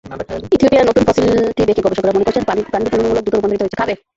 [0.55, 3.77] ইথিওপিয়ায় নতুন ফসিলটি দেখে গবেষকেরা মনে করছেন, প্রাণীটি তুলনামূলক দ্রুত রূপান্তরিত হয়েছে।